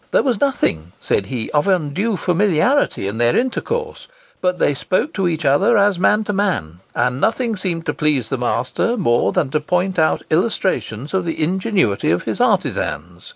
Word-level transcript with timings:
"There 0.09 0.23
was 0.23 0.41
nothing," 0.41 0.93
said 0.99 1.27
he, 1.27 1.51
"of 1.51 1.67
undue 1.67 2.17
familiarity 2.17 3.07
in 3.07 3.19
their 3.19 3.35
intercourse, 3.37 4.07
but 4.41 4.57
they 4.57 4.73
spoke 4.73 5.13
to 5.13 5.27
each 5.27 5.45
other 5.45 5.77
as 5.77 5.99
man 5.99 6.23
to 6.23 6.33
man; 6.33 6.79
and 6.95 7.21
nothing 7.21 7.55
seemed 7.55 7.85
to 7.85 7.93
please 7.93 8.29
the 8.29 8.37
master 8.39 8.97
more 8.97 9.31
than 9.31 9.51
to 9.51 9.59
point 9.59 9.99
out 9.99 10.23
illustrations 10.31 11.13
of 11.13 11.23
the 11.23 11.43
ingenuity 11.43 12.09
of 12.09 12.23
his 12.23 12.41
artisans. 12.41 13.29